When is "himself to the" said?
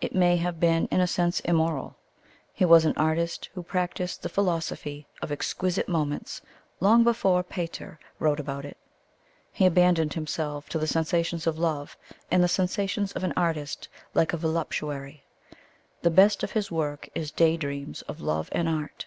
10.14-10.88